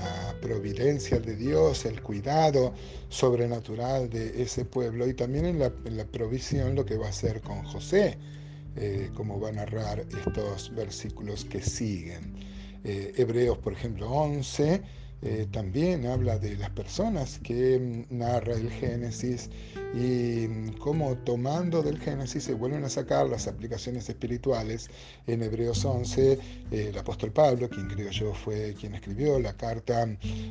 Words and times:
providencia 0.40 1.18
de 1.18 1.36
Dios, 1.36 1.86
el 1.86 2.02
cuidado 2.02 2.74
sobrenatural 3.08 4.10
de 4.10 4.42
ese 4.42 4.66
pueblo 4.66 5.08
y 5.08 5.14
también 5.14 5.46
en 5.46 5.58
la, 5.58 5.70
provisión 6.04 6.74
lo 6.74 6.84
que 6.84 6.98
va 6.98 7.06
a 7.06 7.08
hacer 7.08 7.40
con 7.40 7.62
José, 7.64 8.18
eh, 8.76 9.10
como 9.14 9.40
va 9.40 9.48
a 9.48 9.52
narrar 9.52 10.00
estos 10.00 10.70
versículos 10.74 11.46
que 11.46 11.62
siguen. 11.62 12.34
Eh, 12.84 13.14
Hebreos, 13.16 13.56
por 13.56 13.72
ejemplo, 13.72 14.06
11 14.10 14.82
eh, 15.26 15.46
también 15.50 16.06
habla 16.06 16.38
de 16.38 16.54
las 16.56 16.68
personas 16.70 17.38
que 17.38 17.78
mm, 17.78 18.18
narra 18.18 18.52
el 18.52 18.70
Génesis 18.70 19.48
y 19.94 20.48
mm, 20.48 20.78
cómo 20.78 21.16
tomando 21.18 21.82
del 21.82 21.98
Génesis 22.00 22.44
se 22.44 22.54
vuelven 22.54 22.84
a 22.84 22.88
sacar 22.88 23.28
las 23.28 23.46
aplicaciones 23.46 24.08
espirituales. 24.08 24.90
En 25.26 25.42
Hebreos 25.42 25.84
11, 25.84 26.32
eh, 26.32 26.38
el 26.70 26.98
apóstol 26.98 27.30
Pablo, 27.30 27.68
quien 27.68 27.88
creo 27.88 28.10
yo 28.10 28.34
fue 28.34 28.74
quien 28.78 28.94
escribió 28.94 29.38
la 29.38 29.56
carta 29.56 30.08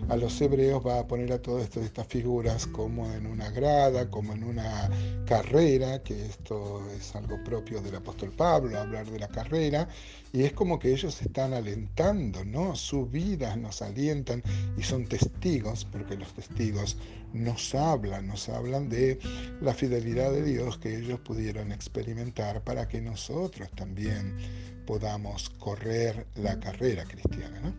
a 0.10 0.16
los 0.16 0.40
hebreos, 0.42 0.86
va 0.86 1.00
a 1.00 1.08
poner 1.08 1.34
a 1.34 1.42
todas 1.42 1.76
estas 1.76 2.08
figuras 2.08 2.68
como 2.68 3.12
en 3.14 3.26
una 3.26 3.50
grada, 3.52 4.10
como 4.10 4.34
en 4.34 4.44
una 4.44 4.90
carrera, 5.26 6.02
que 6.02 6.26
esto 6.26 6.82
es 6.98 7.16
algo 7.16 7.44
propio 7.44 7.82
del 7.82 7.96
apóstol 7.96 8.32
Pablo, 8.32 8.80
hablar 8.80 9.10
de 9.10 9.20
la 9.20 9.28
carrera, 9.28 9.88
y 10.32 10.44
es 10.44 10.54
como 10.54 10.80
que 10.80 10.92
ellos 10.92 11.22
están 11.22 11.54
alentando, 11.54 12.44
¿no? 12.46 12.76
Su 12.76 13.06
vida 13.06 13.56
nos 13.56 13.82
alientan 13.82 14.42
y 14.78 14.84
son 14.84 15.06
testigos, 15.06 15.86
porque 15.86 16.16
los 16.16 16.34
testigos 16.34 16.98
nos 17.34 17.74
hablan, 17.76 18.28
nos 18.28 18.48
hablan 18.50 18.90
de 18.90 19.20
la 19.62 19.74
fidelidad 19.74 20.32
de 20.32 20.44
Dios 20.44 20.78
que 20.78 20.98
ellos 20.98 21.20
pudieron 21.20 21.72
experimentar 21.72 22.64
para 22.64 22.88
que 22.88 23.02
nosotros 23.02 23.70
también 23.76 24.36
podamos 24.86 25.50
correr 25.50 26.28
la 26.36 26.60
carrera 26.60 27.06
cristiana. 27.06 27.74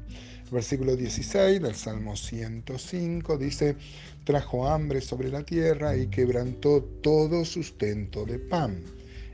Versículo 0.50 0.94
16 0.94 1.60
del 1.60 1.74
Salmo 1.74 2.16
105 2.16 3.38
dice, 3.38 3.76
trajo 4.24 4.68
hambre 4.68 5.00
sobre 5.00 5.30
la 5.30 5.42
tierra 5.42 5.96
y 5.96 6.06
quebrantó 6.06 6.82
todo 7.02 7.44
sustento 7.44 8.24
de 8.24 8.38
pan. 8.38 8.82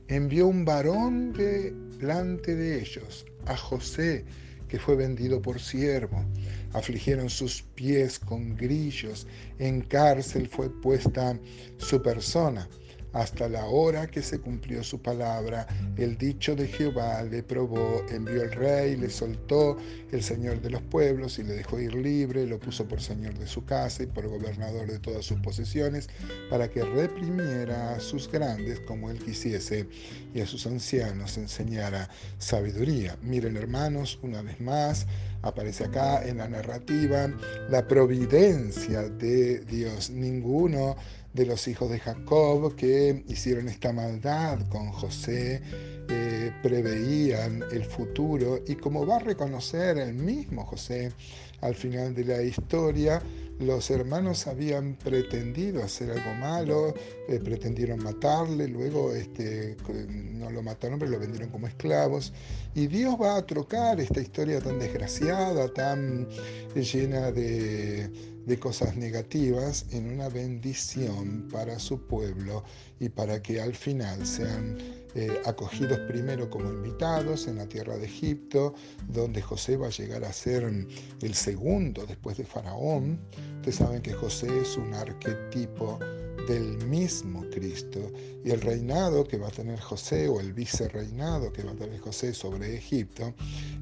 Envió 0.08 0.46
un 0.46 0.64
varón 0.64 1.32
delante 1.32 2.54
de 2.54 2.80
ellos, 2.80 3.26
a 3.46 3.56
José, 3.56 4.24
que 4.70 4.78
fue 4.78 4.94
vendido 4.94 5.42
por 5.42 5.60
siervo. 5.60 6.24
Afligieron 6.72 7.28
sus 7.28 7.62
pies 7.62 8.18
con 8.18 8.56
grillos, 8.56 9.26
en 9.58 9.80
cárcel 9.80 10.48
fue 10.48 10.70
puesta 10.70 11.38
su 11.78 12.00
persona 12.00 12.68
hasta 13.12 13.48
la 13.48 13.66
hora 13.66 14.06
que 14.06 14.22
se 14.22 14.40
cumplió 14.40 14.82
su 14.82 15.00
palabra. 15.00 15.66
El 15.96 16.16
dicho 16.16 16.54
de 16.54 16.68
Jehová 16.68 17.22
le 17.22 17.42
probó, 17.42 18.04
envió 18.10 18.42
el 18.42 18.52
rey, 18.52 18.96
le 18.96 19.10
soltó 19.10 19.76
el 20.10 20.22
Señor 20.22 20.60
de 20.60 20.70
los 20.70 20.82
pueblos 20.82 21.38
y 21.38 21.44
le 21.44 21.54
dejó 21.54 21.80
ir 21.80 21.94
libre, 21.94 22.46
lo 22.46 22.58
puso 22.58 22.86
por 22.86 23.00
Señor 23.00 23.38
de 23.38 23.46
su 23.46 23.64
casa 23.64 24.02
y 24.02 24.06
por 24.06 24.28
gobernador 24.28 24.86
de 24.86 24.98
todas 24.98 25.24
sus 25.24 25.40
posesiones, 25.40 26.08
para 26.48 26.68
que 26.68 26.82
reprimiera 26.82 27.94
a 27.94 28.00
sus 28.00 28.30
grandes 28.30 28.80
como 28.80 29.10
él 29.10 29.18
quisiese 29.18 29.88
y 30.34 30.40
a 30.40 30.46
sus 30.46 30.66
ancianos 30.66 31.36
enseñara 31.38 32.08
sabiduría. 32.38 33.16
Miren 33.22 33.56
hermanos, 33.56 34.18
una 34.22 34.42
vez 34.42 34.60
más, 34.60 35.06
aparece 35.42 35.84
acá 35.84 36.26
en 36.26 36.38
la 36.38 36.48
narrativa 36.48 37.32
la 37.70 37.86
providencia 37.86 39.02
de 39.02 39.60
Dios. 39.60 40.10
Ninguno 40.10 40.96
de 41.32 41.46
los 41.46 41.68
hijos 41.68 41.90
de 41.90 42.00
Jacob 42.00 42.74
que 42.74 43.24
hicieron 43.28 43.68
esta 43.68 43.92
maldad 43.92 44.68
con 44.68 44.90
José, 44.90 45.62
eh, 46.08 46.52
preveían 46.62 47.62
el 47.70 47.84
futuro 47.84 48.60
y 48.66 48.74
como 48.76 49.06
va 49.06 49.16
a 49.16 49.20
reconocer 49.20 49.98
el 49.98 50.14
mismo 50.14 50.64
José 50.64 51.12
al 51.60 51.74
final 51.74 52.14
de 52.14 52.24
la 52.24 52.42
historia, 52.42 53.22
los 53.60 53.90
hermanos 53.90 54.46
habían 54.46 54.94
pretendido 54.94 55.82
hacer 55.82 56.10
algo 56.10 56.34
malo, 56.34 56.94
eh, 57.28 57.38
pretendieron 57.38 58.02
matarle, 58.02 58.66
luego 58.68 59.12
este, 59.12 59.76
no 60.08 60.50
lo 60.50 60.62
mataron, 60.62 60.98
pero 60.98 61.10
lo 61.10 61.18
vendieron 61.18 61.50
como 61.50 61.66
esclavos. 61.66 62.32
Y 62.74 62.86
Dios 62.86 63.16
va 63.20 63.36
a 63.36 63.46
trocar 63.46 64.00
esta 64.00 64.20
historia 64.20 64.60
tan 64.60 64.78
desgraciada, 64.78 65.72
tan 65.72 66.26
llena 66.74 67.30
de, 67.32 68.08
de 68.46 68.58
cosas 68.58 68.96
negativas, 68.96 69.86
en 69.90 70.10
una 70.10 70.28
bendición 70.28 71.48
para 71.52 71.78
su 71.78 72.06
pueblo 72.06 72.64
y 72.98 73.10
para 73.10 73.42
que 73.42 73.60
al 73.60 73.74
final 73.74 74.26
sean 74.26 74.78
eh, 75.14 75.40
acogidos 75.44 75.98
primero 76.00 76.48
como 76.48 76.70
invitados 76.70 77.46
en 77.48 77.56
la 77.56 77.66
tierra 77.66 77.96
de 77.96 78.06
Egipto, 78.06 78.74
donde 79.08 79.42
José 79.42 79.76
va 79.76 79.88
a 79.88 79.90
llegar 79.90 80.24
a 80.24 80.32
ser 80.32 80.62
el 80.62 81.34
segundo 81.34 82.06
después 82.06 82.36
de 82.36 82.44
Faraón. 82.44 83.18
Ustedes 83.56 83.76
saben 83.76 84.02
que 84.02 84.12
José 84.12 84.48
es 84.60 84.76
un 84.76 84.94
arquetipo 84.94 85.98
del 86.46 86.84
mismo 86.86 87.44
Cristo 87.50 88.00
y 88.44 88.50
el 88.50 88.60
reinado 88.60 89.24
que 89.24 89.36
va 89.36 89.48
a 89.48 89.52
tener 89.52 89.78
José 89.80 90.28
o 90.28 90.40
el 90.40 90.52
vicerreinado 90.52 91.52
que 91.52 91.62
va 91.62 91.72
a 91.72 91.76
tener 91.76 92.00
José 92.00 92.34
sobre 92.34 92.76
Egipto 92.76 93.34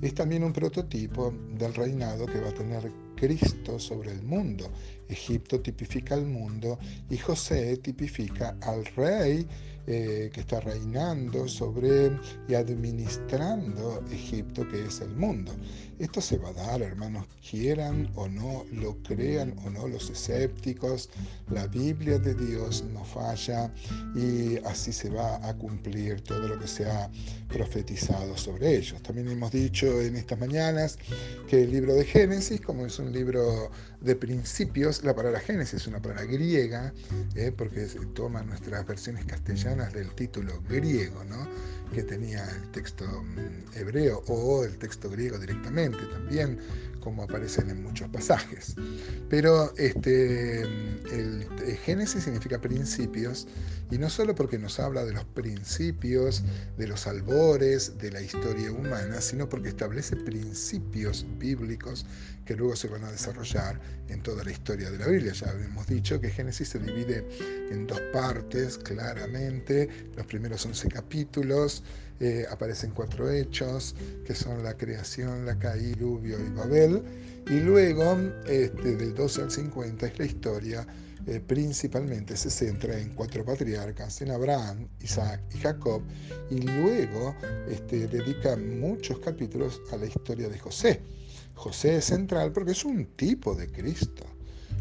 es 0.02 0.14
también 0.14 0.44
un 0.44 0.52
prototipo 0.52 1.32
del 1.52 1.74
reinado 1.74 2.26
que 2.26 2.40
va 2.40 2.48
a 2.48 2.54
tener 2.54 2.90
Cristo 3.16 3.78
sobre 3.78 4.12
el 4.12 4.22
mundo. 4.22 4.70
Egipto 5.08 5.60
tipifica 5.60 6.14
al 6.14 6.26
mundo 6.26 6.78
y 7.08 7.16
José 7.16 7.76
tipifica 7.78 8.56
al 8.60 8.84
rey 8.86 9.46
eh, 9.90 10.28
que 10.34 10.40
está 10.40 10.60
reinando 10.60 11.48
sobre 11.48 12.12
y 12.46 12.52
administrando 12.52 14.04
Egipto, 14.12 14.68
que 14.68 14.84
es 14.84 15.00
el 15.00 15.16
mundo. 15.16 15.50
Esto 15.98 16.20
se 16.20 16.36
va 16.36 16.50
a 16.50 16.52
dar, 16.52 16.82
hermanos, 16.82 17.26
quieran 17.50 18.10
o 18.14 18.28
no, 18.28 18.66
lo 18.70 19.02
crean 19.02 19.54
o 19.64 19.70
no 19.70 19.88
los 19.88 20.10
escépticos, 20.10 21.08
la 21.50 21.66
Biblia 21.68 22.18
de 22.18 22.34
Dios 22.34 22.84
no 22.92 23.02
falla 23.02 23.72
y 24.14 24.58
así 24.66 24.92
se 24.92 25.08
va 25.08 25.36
a 25.48 25.56
cumplir 25.56 26.20
todo 26.20 26.46
lo 26.48 26.58
que 26.58 26.68
se 26.68 26.84
ha 26.84 27.10
profetizado 27.48 28.36
sobre 28.36 28.76
ellos. 28.76 29.02
También 29.02 29.28
hemos 29.28 29.50
dicho 29.50 30.00
en 30.00 30.16
estas 30.16 30.38
mañanas 30.38 30.98
que 31.48 31.62
el 31.62 31.72
libro 31.72 31.94
de 31.94 32.04
Génesis, 32.04 32.60
como 32.60 32.86
es 32.86 32.98
un 32.98 33.12
libro 33.12 33.70
de 34.00 34.14
principios, 34.16 35.02
la 35.02 35.14
palabra 35.14 35.40
Génesis 35.40 35.74
es 35.74 35.86
una 35.86 36.00
palabra 36.00 36.24
griega, 36.24 36.92
eh, 37.34 37.52
porque 37.56 37.86
toma 38.14 38.42
nuestras 38.42 38.86
versiones 38.86 39.24
castellanas 39.24 39.92
del 39.92 40.14
título 40.14 40.62
griego, 40.68 41.24
¿no? 41.24 41.48
que 41.92 42.02
tenía 42.02 42.44
el 42.44 42.70
texto 42.70 43.04
mm, 43.06 43.76
hebreo 43.78 44.22
o 44.28 44.64
el 44.64 44.76
texto 44.78 45.10
griego 45.10 45.38
directamente 45.38 45.98
también, 46.12 46.58
como 47.08 47.22
aparecen 47.22 47.70
en 47.70 47.82
muchos 47.82 48.06
pasajes. 48.10 48.74
Pero 49.30 49.74
este, 49.78 50.60
el, 50.60 51.46
Génesis 51.86 52.24
significa 52.24 52.60
principios, 52.60 53.48
y 53.90 53.96
no 53.96 54.10
solo 54.10 54.34
porque 54.34 54.58
nos 54.58 54.78
habla 54.78 55.06
de 55.06 55.14
los 55.14 55.24
principios, 55.24 56.42
de 56.76 56.86
los 56.86 57.06
albores 57.06 57.96
de 57.96 58.10
la 58.10 58.20
historia 58.20 58.70
humana, 58.70 59.22
sino 59.22 59.48
porque 59.48 59.70
establece 59.70 60.16
principios 60.16 61.24
bíblicos 61.38 62.04
que 62.44 62.54
luego 62.54 62.76
se 62.76 62.88
van 62.88 63.04
a 63.04 63.10
desarrollar 63.10 63.80
en 64.08 64.22
toda 64.22 64.44
la 64.44 64.50
historia 64.50 64.90
de 64.90 64.98
la 64.98 65.06
Biblia. 65.06 65.32
Ya 65.32 65.50
hemos 65.52 65.86
dicho 65.86 66.20
que 66.20 66.28
Génesis 66.28 66.68
se 66.68 66.78
divide 66.78 67.26
en 67.70 67.86
dos 67.86 68.02
partes, 68.12 68.76
claramente. 68.76 69.88
Los 70.14 70.26
primeros 70.26 70.66
11 70.66 70.88
capítulos 70.88 71.82
eh, 72.20 72.44
aparecen 72.50 72.90
cuatro 72.90 73.30
hechos, 73.30 73.94
que 74.26 74.34
son 74.34 74.62
la 74.62 74.76
creación, 74.76 75.46
la 75.46 75.58
caída, 75.58 75.96
diluvio 75.96 76.38
y 76.44 76.50
Babel. 76.50 77.02
Y 77.48 77.60
luego, 77.60 78.16
este, 78.46 78.96
del 78.96 79.14
12 79.14 79.42
al 79.42 79.50
50, 79.50 80.06
es 80.06 80.18
la 80.18 80.24
historia, 80.26 80.86
eh, 81.26 81.40
principalmente 81.40 82.36
se 82.36 82.50
centra 82.50 82.98
en 82.98 83.14
cuatro 83.14 83.44
patriarcas, 83.44 84.20
en 84.22 84.30
Abraham, 84.30 84.88
Isaac 85.02 85.42
y 85.54 85.58
Jacob. 85.58 86.02
Y 86.50 86.62
luego 86.62 87.34
este, 87.68 88.08
dedica 88.08 88.56
muchos 88.56 89.18
capítulos 89.18 89.80
a 89.92 89.96
la 89.96 90.06
historia 90.06 90.48
de 90.48 90.58
José. 90.58 91.02
José 91.54 91.96
es 91.96 92.06
central 92.06 92.52
porque 92.52 92.72
es 92.72 92.84
un 92.84 93.04
tipo 93.16 93.54
de 93.54 93.70
Cristo. 93.70 94.24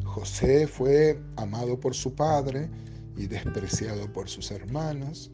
José 0.04 0.68
fue 0.68 1.20
amado 1.36 1.80
por 1.80 1.94
su 1.94 2.16
padre 2.16 2.70
y 3.18 3.28
despreciado 3.28 4.12
por 4.14 4.30
sus 4.30 4.52
hermanos. 4.52 5.32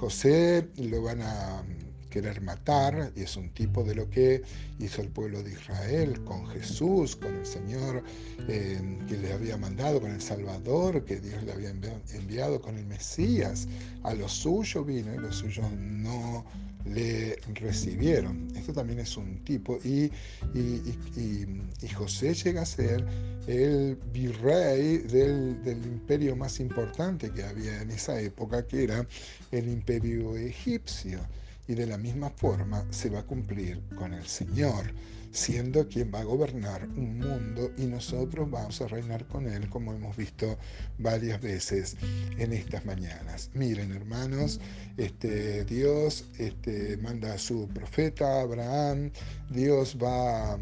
José 0.00 0.70
lo 0.76 1.02
van 1.02 1.20
a 1.20 1.62
querer 2.10 2.40
matar 2.42 3.12
y 3.16 3.22
es 3.22 3.36
un 3.36 3.50
tipo 3.50 3.82
de 3.84 3.94
lo 3.94 4.10
que 4.10 4.42
hizo 4.78 5.00
el 5.00 5.08
pueblo 5.08 5.42
de 5.42 5.52
Israel 5.52 6.22
con 6.24 6.46
Jesús, 6.48 7.16
con 7.16 7.34
el 7.34 7.46
Señor 7.46 8.02
eh, 8.48 8.98
que 9.08 9.16
le 9.16 9.32
había 9.32 9.56
mandado, 9.56 10.00
con 10.00 10.10
el 10.10 10.20
Salvador 10.20 11.04
que 11.04 11.20
Dios 11.20 11.42
le 11.44 11.52
había 11.52 11.72
enviado, 12.12 12.60
con 12.60 12.76
el 12.76 12.86
Mesías. 12.86 13.68
A 14.02 14.14
los 14.14 14.32
suyos 14.32 14.86
vino 14.86 15.14
y 15.14 15.18
los 15.18 15.36
suyos 15.36 15.70
no 15.72 16.44
le 16.84 17.36
recibieron. 17.54 18.48
Esto 18.56 18.72
también 18.72 19.00
es 19.00 19.16
un 19.16 19.38
tipo. 19.44 19.78
Y, 19.84 20.10
y, 20.54 21.88
José 21.94 22.34
llega 22.34 22.62
a 22.62 22.66
ser 22.66 23.04
el 23.46 23.96
virrey 24.12 24.98
del, 24.98 25.58
imperio 25.84 26.36
más 26.36 26.60
importante 26.60 27.30
que 27.30 27.42
había 27.42 27.82
en 27.82 27.90
esa 27.90 28.20
época, 28.20 28.66
que 28.66 28.84
era 28.84 29.06
el 29.50 29.68
imperio 29.68 30.36
egipcio. 30.36 31.20
Y 31.70 31.74
de 31.76 31.86
la 31.86 31.96
misma 31.96 32.30
forma 32.30 32.84
se 32.90 33.10
va 33.10 33.20
a 33.20 33.22
cumplir 33.22 33.80
con 33.96 34.12
el 34.12 34.26
Señor 34.26 34.92
siendo 35.30 35.86
quien 35.86 36.12
va 36.12 36.18
a 36.18 36.24
gobernar 36.24 36.88
un 36.96 37.18
mundo 37.18 37.70
y 37.78 37.86
nosotros 37.86 38.50
vamos 38.50 38.80
a 38.80 38.88
reinar 38.88 39.24
con 39.28 39.46
él, 39.46 39.68
como 39.68 39.92
hemos 39.92 40.16
visto 40.16 40.58
varias 40.98 41.40
veces 41.40 41.96
en 42.38 42.52
estas 42.52 42.84
mañanas. 42.84 43.50
Miren, 43.54 43.92
hermanos, 43.92 44.60
este, 44.96 45.64
Dios 45.64 46.24
este, 46.38 46.96
manda 46.96 47.34
a 47.34 47.38
su 47.38 47.68
profeta 47.68 48.40
Abraham, 48.40 49.12
Dios 49.48 49.96
va... 49.96 50.58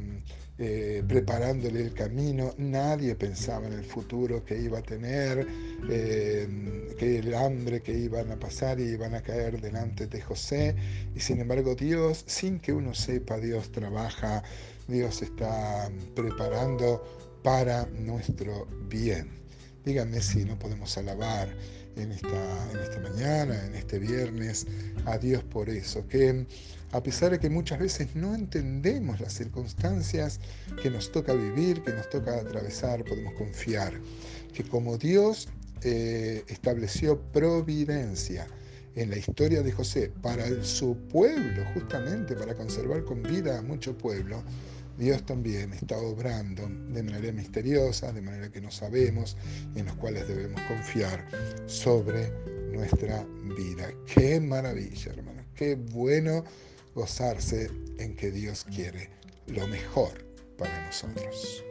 Eh, 0.60 1.04
preparándole 1.06 1.80
el 1.82 1.94
camino. 1.94 2.52
Nadie 2.58 3.14
pensaba 3.14 3.68
en 3.68 3.74
el 3.74 3.84
futuro 3.84 4.44
que 4.44 4.58
iba 4.60 4.80
a 4.80 4.82
tener, 4.82 5.46
eh, 5.88 6.94
que 6.98 7.20
el 7.20 7.32
hambre 7.34 7.80
que 7.80 7.96
iban 7.96 8.32
a 8.32 8.36
pasar 8.40 8.80
y 8.80 8.88
iban 8.90 9.14
a 9.14 9.22
caer 9.22 9.60
delante 9.60 10.08
de 10.08 10.20
José. 10.20 10.74
Y 11.14 11.20
sin 11.20 11.40
embargo 11.40 11.76
Dios, 11.76 12.24
sin 12.26 12.58
que 12.58 12.72
uno 12.72 12.92
sepa, 12.92 13.38
Dios 13.38 13.70
trabaja, 13.70 14.42
Dios 14.88 15.22
está 15.22 15.88
preparando 16.16 17.04
para 17.44 17.86
nuestro 17.86 18.66
bien. 18.88 19.47
Díganme 19.84 20.20
si 20.20 20.44
no 20.44 20.58
podemos 20.58 20.96
alabar 20.98 21.48
en 21.96 22.12
esta, 22.12 23.00
mañana, 23.02 23.64
en 23.66 23.74
este 23.74 23.98
viernes, 23.98 24.66
a 25.06 25.18
Dios 25.18 25.42
por 25.44 25.68
eso, 25.68 26.06
que 26.06 26.46
a 26.92 27.02
pesar 27.02 27.32
de 27.32 27.38
que 27.38 27.50
muchas 27.50 27.78
veces 27.78 28.14
no 28.14 28.34
entendemos 28.34 29.20
las 29.20 29.32
circunstancias 29.32 30.40
que 30.82 30.90
nos 30.90 31.10
toca 31.12 31.32
vivir, 31.32 31.82
que 31.82 31.92
nos 31.92 32.08
toca 32.08 32.36
atravesar, 32.36 33.04
podemos 33.04 33.34
confiar 33.34 33.92
que 34.52 34.64
como 34.64 34.96
Dios 34.96 35.48
eh, 35.82 36.44
estableció 36.48 37.20
providencia 37.32 38.46
en 38.94 39.10
la 39.10 39.16
historia 39.16 39.62
de 39.62 39.70
José 39.70 40.12
para 40.22 40.64
su 40.64 40.96
pueblo, 41.08 41.64
justamente 41.74 42.34
para 42.34 42.54
conservar 42.54 43.04
con 43.04 43.22
vida 43.22 43.58
a 43.58 43.62
mucho 43.62 43.96
pueblo, 43.96 44.42
Dios 44.98 45.24
también 45.24 45.72
está 45.72 45.96
obrando 45.96 46.62
de 46.62 47.02
manera 47.04 47.32
misteriosa, 47.32 48.12
de 48.12 48.20
manera 48.20 48.50
que 48.50 48.60
no 48.60 48.70
sabemos, 48.70 49.36
en 49.76 49.86
los 49.86 49.94
cuales 49.94 50.26
debemos 50.26 50.60
confiar 50.62 51.24
sobre 51.66 52.32
nuestra 52.72 53.24
vida. 53.56 53.92
Qué 54.12 54.40
maravilla, 54.40 55.12
hermanos. 55.12 55.46
Qué 55.54 55.76
bueno 55.76 56.44
gozarse 56.94 57.70
en 57.98 58.16
que 58.16 58.32
Dios 58.32 58.64
quiere 58.64 59.08
lo 59.46 59.68
mejor 59.68 60.24
para 60.56 60.84
nosotros. 60.86 61.64